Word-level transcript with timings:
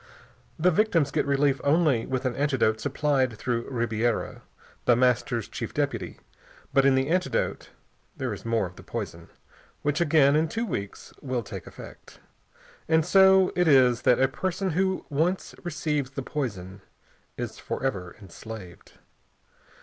The 0.57 0.71
victims 0.71 1.11
get 1.11 1.27
relief 1.27 1.61
only 1.63 2.07
with 2.07 2.25
an 2.25 2.35
antidote 2.35 2.81
supplied 2.81 3.37
through 3.37 3.69
Ribiera, 3.69 4.41
The 4.85 4.95
Master's 4.95 5.47
Chief 5.47 5.75
Deputy; 5.75 6.17
but 6.73 6.85
in 6.87 6.95
the 6.95 7.07
antidote 7.09 7.69
there 8.17 8.33
is 8.33 8.43
more 8.43 8.65
of 8.65 8.77
the 8.77 8.81
poison, 8.83 9.29
which 9.83 10.01
again 10.01 10.35
in 10.35 10.47
two 10.47 10.65
weeks 10.65 11.13
will 11.21 11.43
take 11.43 11.67
effect. 11.67 12.19
And 12.87 13.05
so 13.05 13.53
it 13.55 13.67
is 13.67 14.01
that 14.01 14.19
a 14.19 14.27
person 14.27 14.71
who 14.71 15.05
once 15.11 15.53
receives 15.61 16.09
the 16.09 16.23
poison 16.23 16.81
is 17.37 17.59
forever 17.59 18.15
enslaved. 18.19 18.93